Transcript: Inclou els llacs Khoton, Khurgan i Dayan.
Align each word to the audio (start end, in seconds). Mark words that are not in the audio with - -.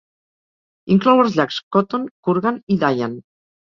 Inclou 0.95 1.23
els 1.25 1.37
llacs 1.41 1.61
Khoton, 1.79 2.11
Khurgan 2.25 2.63
i 2.79 2.83
Dayan. 2.87 3.19